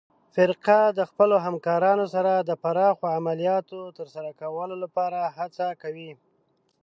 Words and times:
فرقه 0.35 0.79
د 0.99 0.99
خپلو 1.09 1.35
همکارانو 1.45 2.05
سره 2.15 2.31
د 2.37 2.51
پراخو 2.63 3.05
عملیاتو 3.17 3.79
ترسره 3.97 4.29
کولو 4.41 4.75
لپاره 4.83 5.19
هڅه 5.37 5.65
کوي. 5.81 6.11